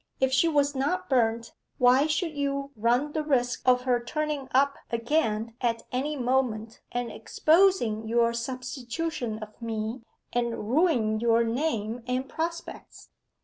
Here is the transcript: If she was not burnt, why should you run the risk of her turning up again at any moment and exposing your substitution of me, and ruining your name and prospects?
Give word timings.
If 0.19 0.33
she 0.33 0.47
was 0.47 0.73
not 0.73 1.09
burnt, 1.11 1.53
why 1.77 2.07
should 2.07 2.35
you 2.35 2.71
run 2.75 3.11
the 3.11 3.21
risk 3.21 3.61
of 3.67 3.81
her 3.83 4.03
turning 4.03 4.47
up 4.51 4.77
again 4.89 5.53
at 5.61 5.83
any 5.91 6.17
moment 6.17 6.81
and 6.91 7.11
exposing 7.11 8.07
your 8.07 8.33
substitution 8.33 9.37
of 9.43 9.61
me, 9.61 10.01
and 10.33 10.71
ruining 10.73 11.19
your 11.19 11.43
name 11.43 12.01
and 12.07 12.27
prospects? 12.27 13.11